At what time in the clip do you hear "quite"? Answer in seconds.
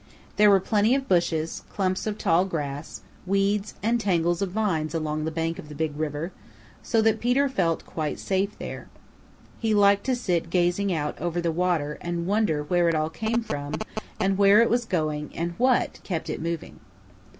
7.85-8.17